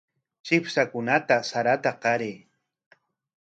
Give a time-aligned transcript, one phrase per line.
[0.45, 2.35] Chipshakunata sarata qaray.